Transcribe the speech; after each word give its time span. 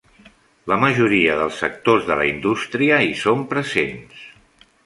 La 0.71 0.77
majoria 0.83 1.35
dels 1.41 1.59
actors 1.69 2.09
de 2.09 2.17
la 2.21 2.27
indústria 2.31 3.01
hi 3.09 3.15
són 3.25 3.45
presents. 3.55 4.29